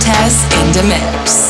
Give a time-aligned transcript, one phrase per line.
[0.00, 1.49] Bartes in the mix.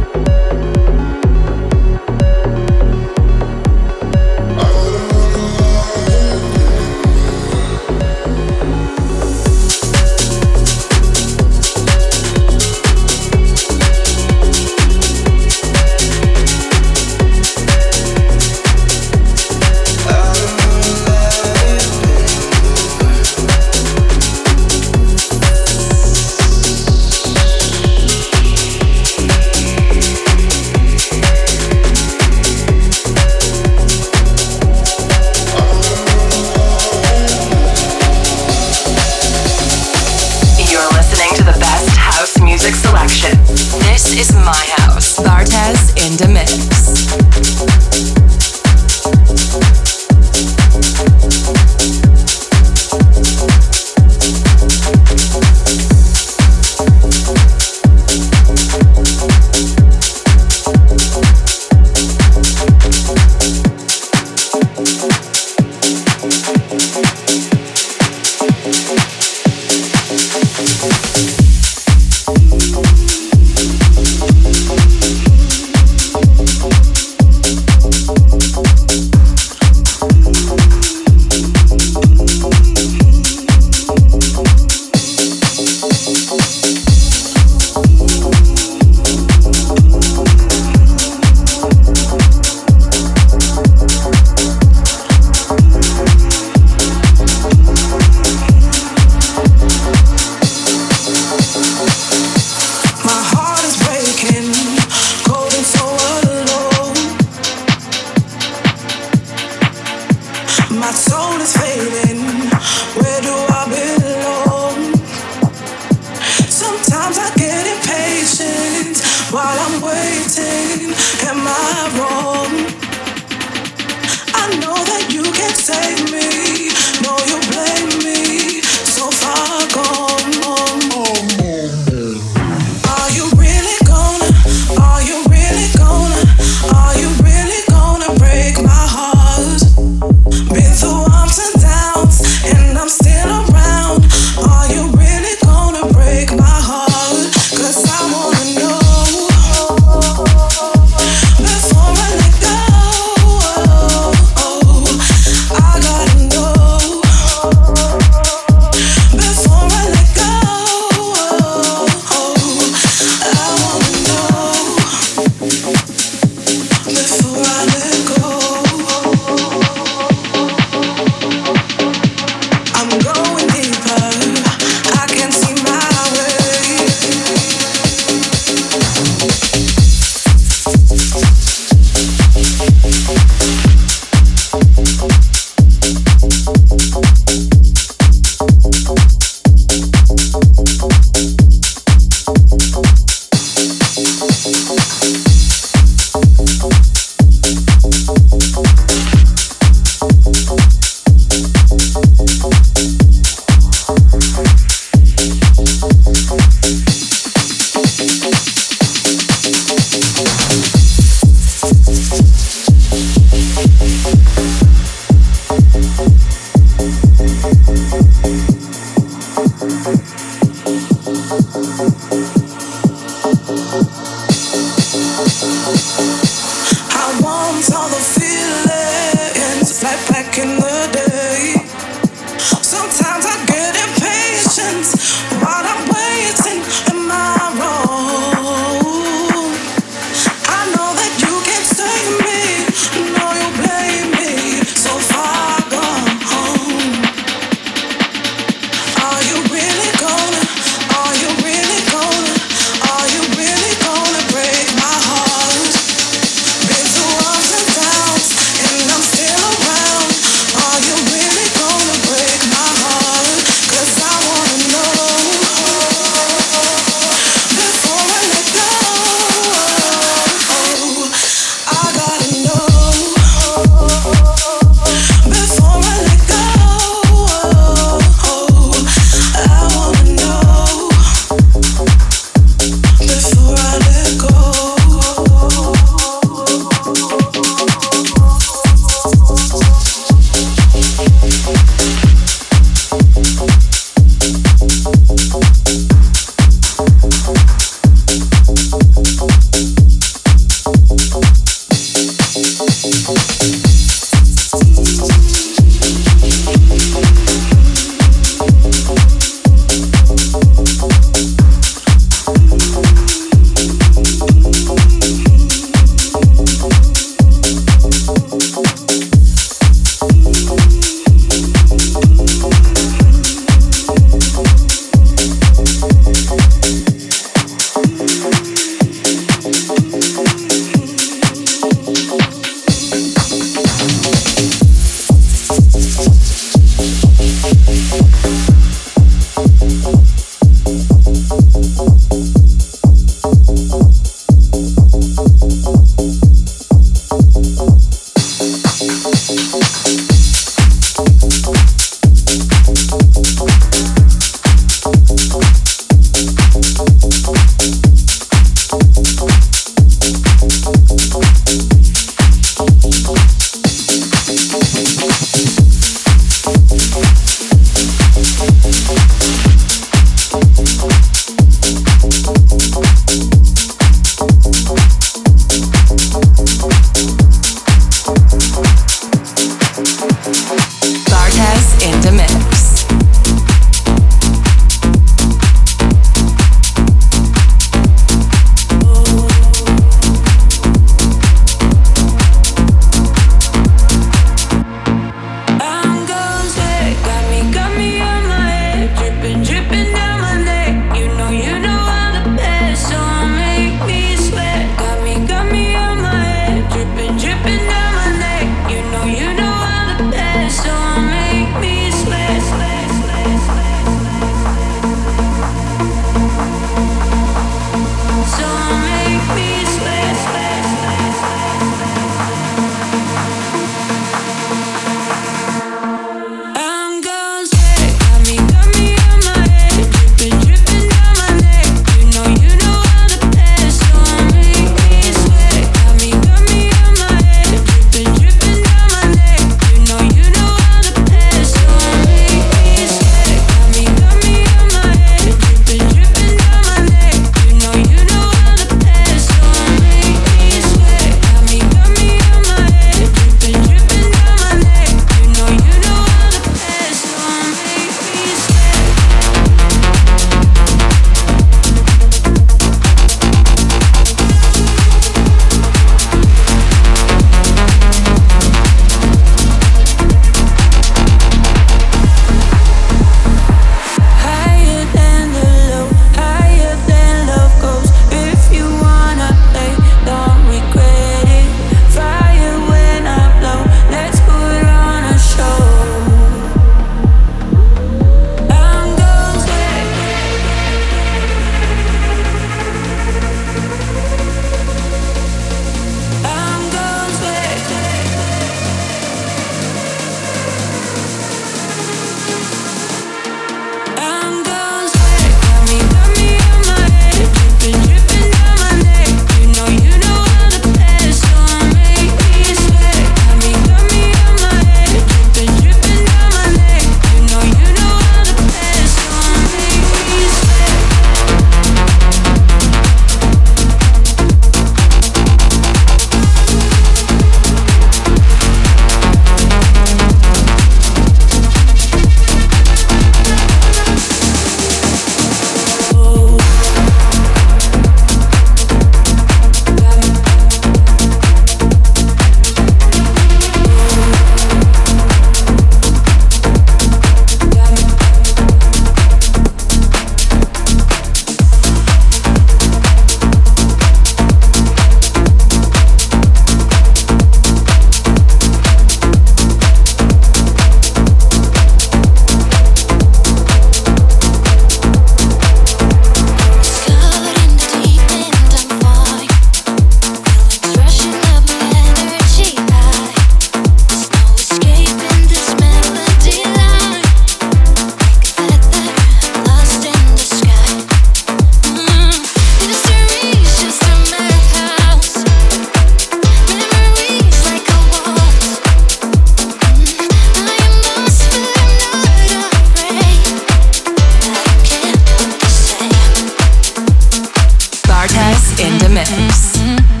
[598.13, 600.00] Bartes in the mix.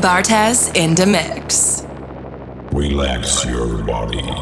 [0.00, 1.84] Bartes in the mix.
[2.72, 4.39] Relax your body.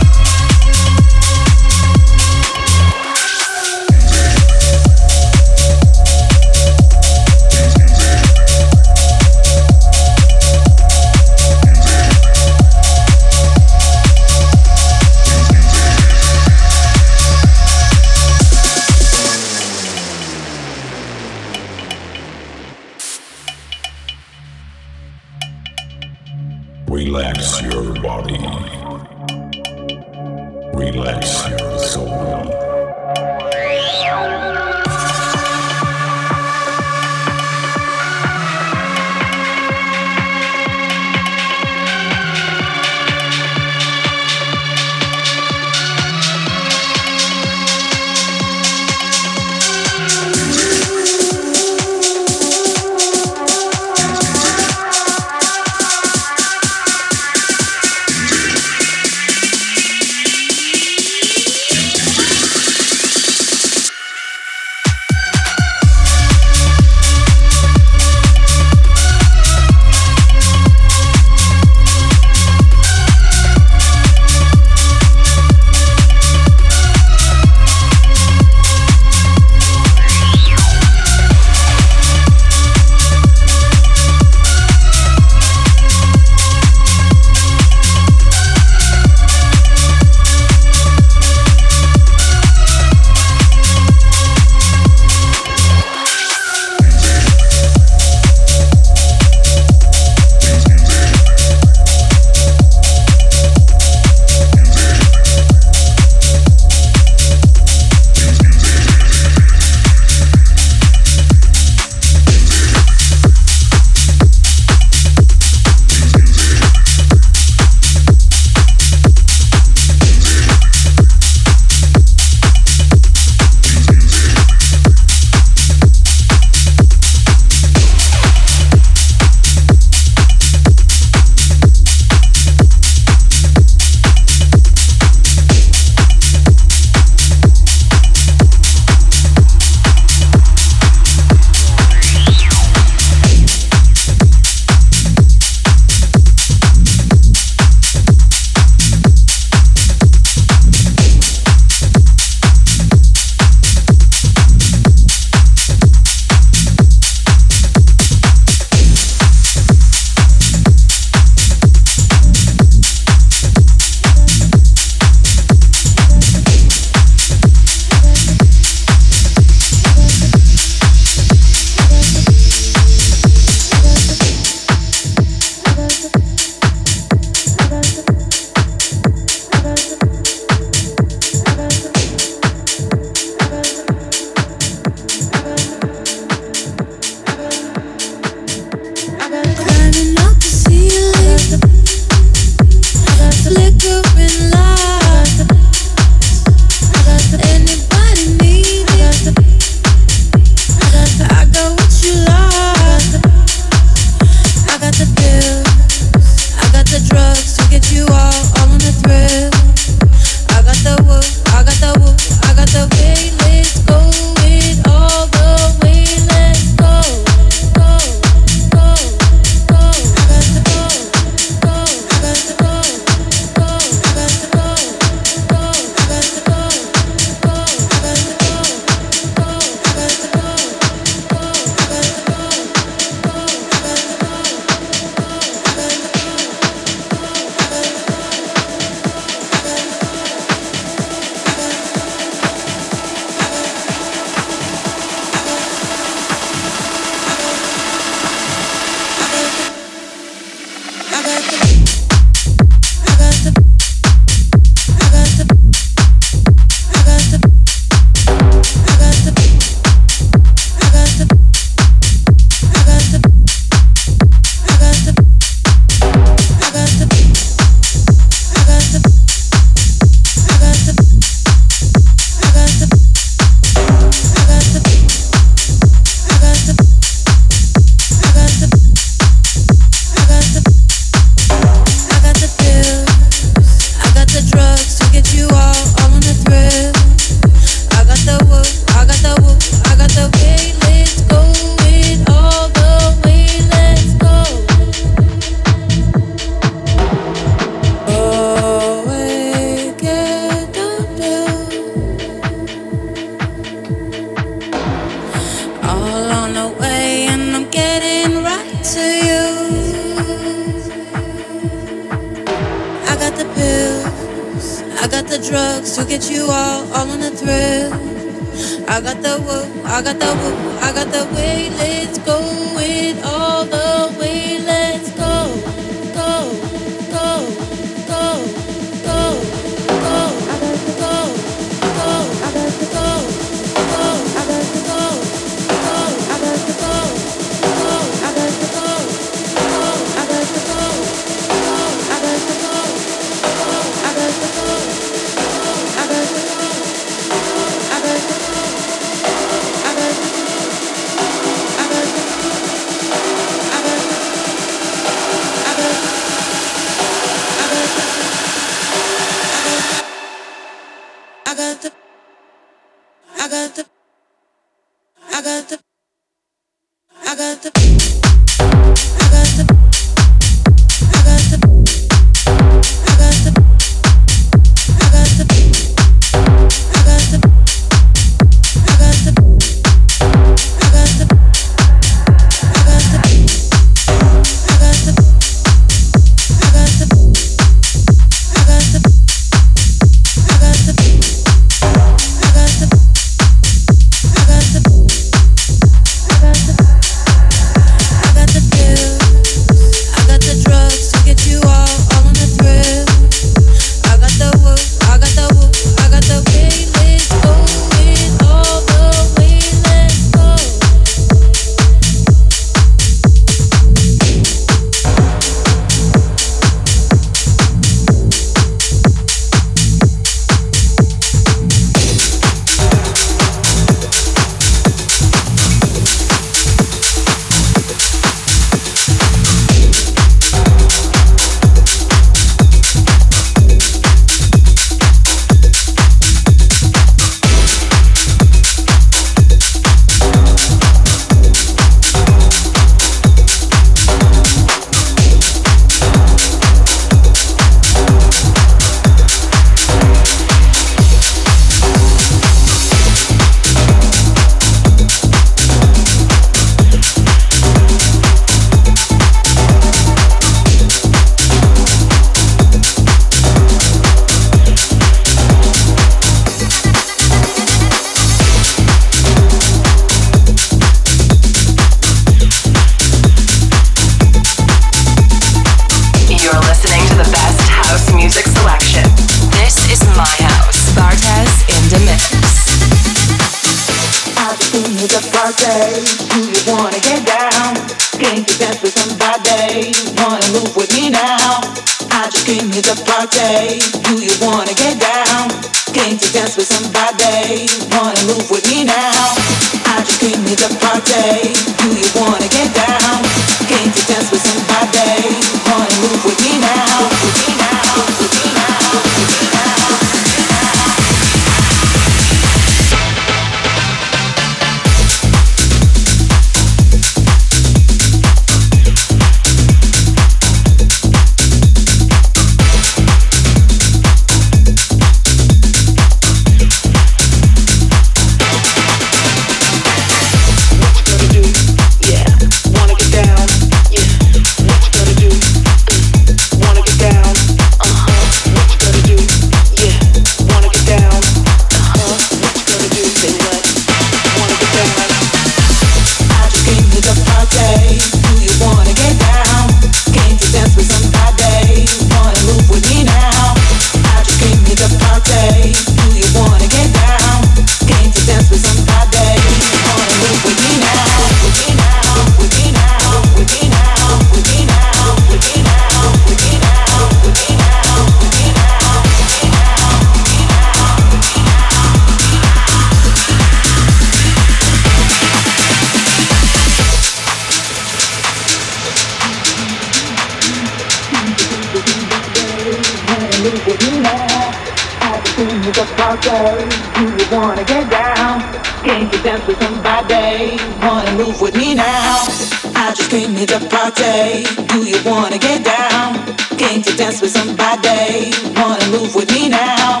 [593.60, 594.42] the party.
[594.66, 596.14] Do you wanna get down?
[596.58, 598.32] Came to dance with somebody.
[598.56, 600.00] Wanna move with me now?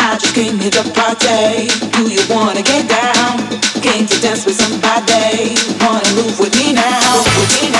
[0.00, 1.68] I just came to the party.
[1.96, 3.32] Do you wanna get down?
[3.82, 5.54] Came to dance with somebody.
[5.84, 7.20] Wanna move with me now?
[7.36, 7.73] With me now.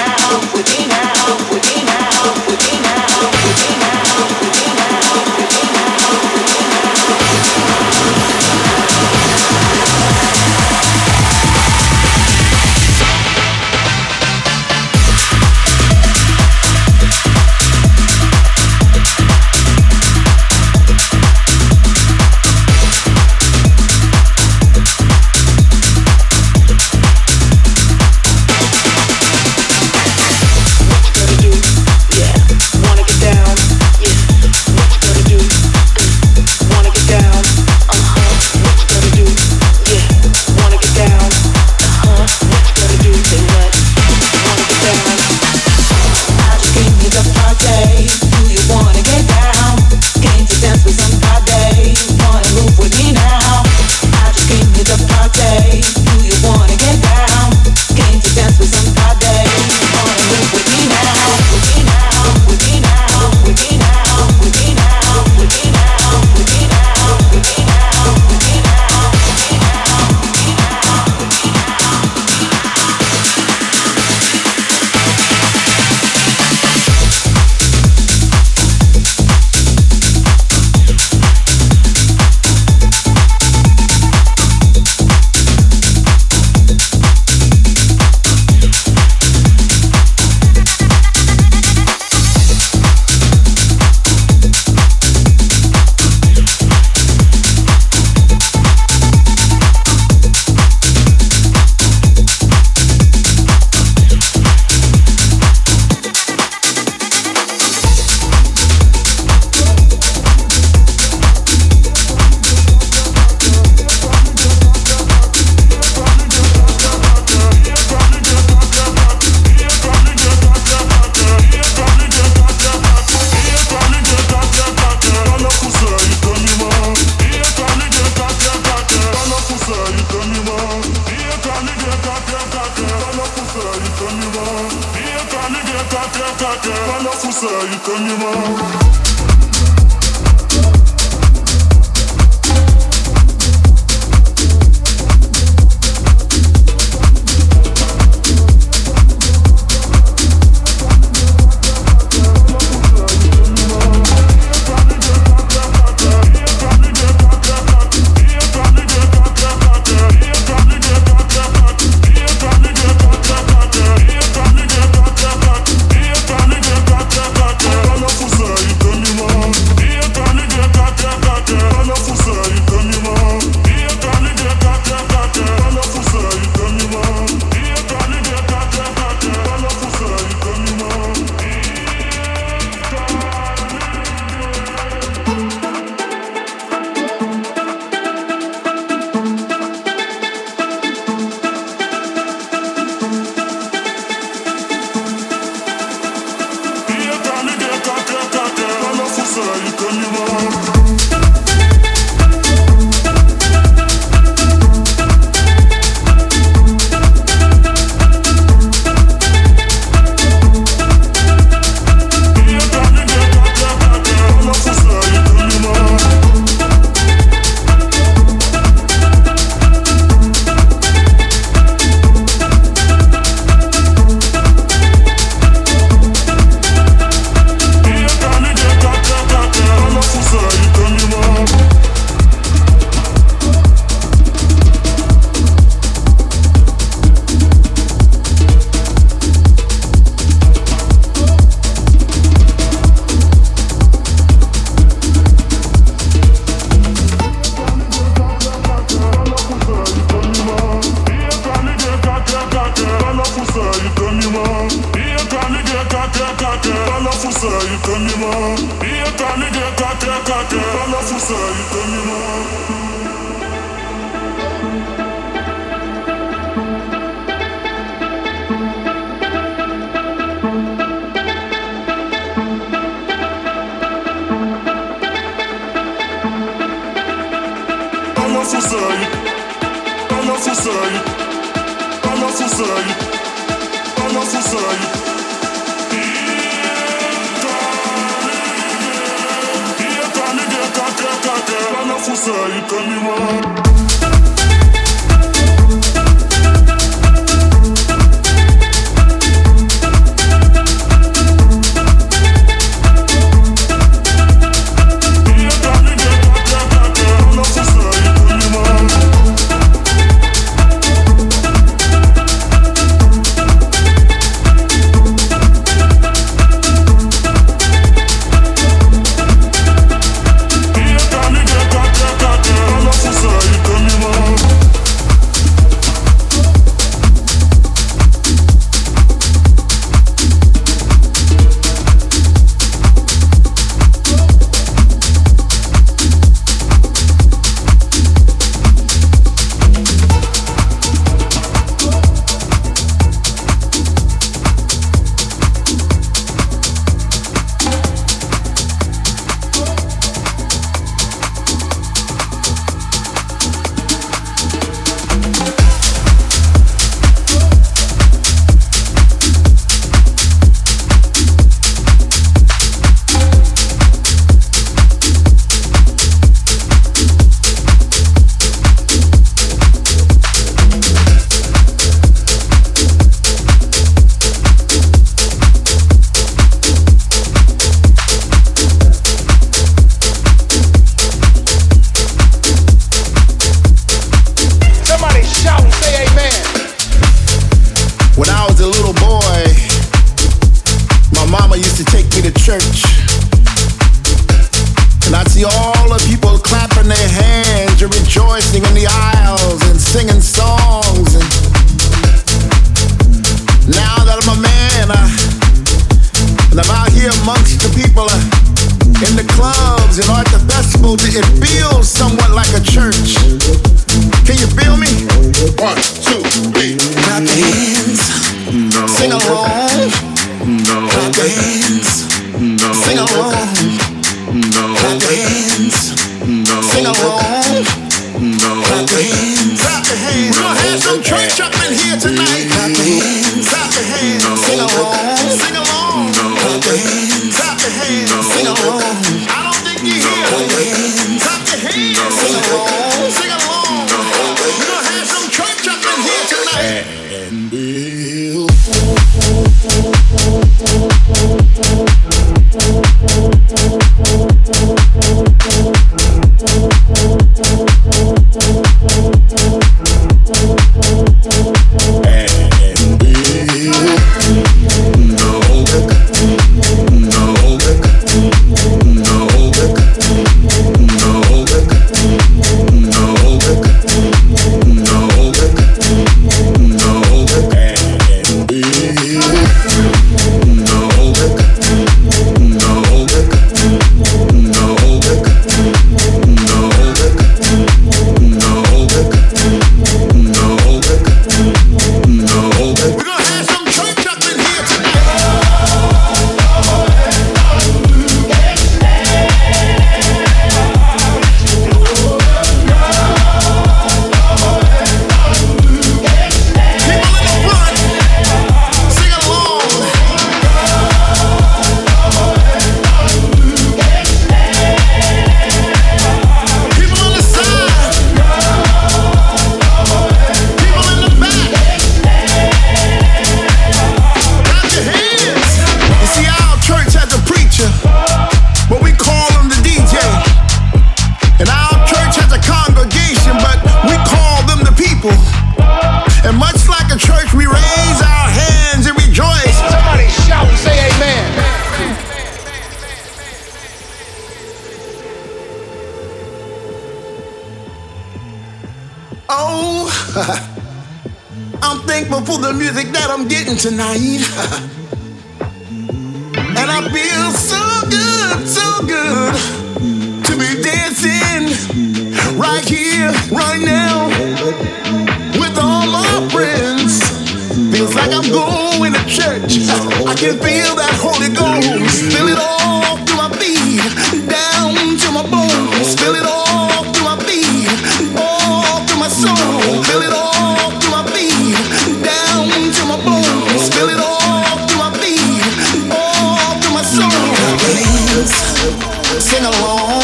[588.22, 590.00] Sing along.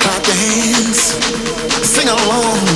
[0.00, 0.98] Clap your hands,
[1.86, 2.71] sing along.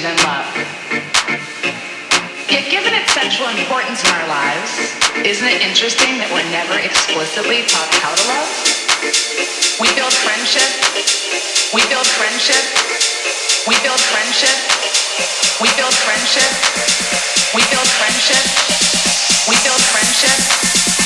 [0.00, 0.48] Than love.
[2.48, 4.72] Yet, given its central importance in our lives,
[5.20, 8.48] isn't it interesting that we're never explicitly taught how to love?
[9.76, 10.64] We build friendship,
[11.76, 12.64] we build friendship,
[13.68, 14.56] we build friendship,
[15.60, 16.48] we build friendship,
[17.52, 18.44] we build friendship,
[19.44, 20.38] we build friendship.
[20.40, 21.01] Give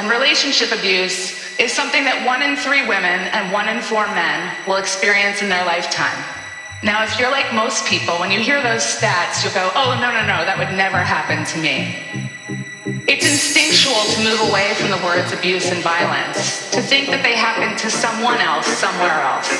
[0.00, 4.48] And relationship abuse is something that one in three women and one in four men
[4.64, 6.16] will experience in their lifetime.
[6.80, 10.08] Now, if you're like most people, when you hear those stats, you'll go, oh, no,
[10.08, 12.00] no, no, that would never happen to me.
[13.04, 17.36] It's instinctual to move away from the words abuse and violence, to think that they
[17.36, 19.52] happen to someone else somewhere else.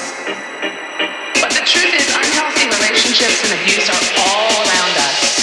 [1.36, 5.39] But the truth is, unhealthy relationships and abuse are all around us.